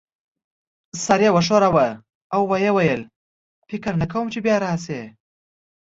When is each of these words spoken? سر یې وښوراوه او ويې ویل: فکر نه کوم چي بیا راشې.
سر 1.03 1.19
یې 1.25 1.29
وښوراوه 1.35 1.87
او 2.33 2.41
ويې 2.51 2.71
ویل: 2.73 3.01
فکر 3.69 3.93
نه 4.01 4.05
کوم 4.11 4.25
چي 4.33 4.39
بیا 4.45 4.55
راشې. 4.65 5.01